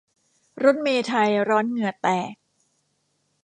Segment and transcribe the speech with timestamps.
[0.63, 2.33] รถเมล์ไทยร้อนเหงื่อแตก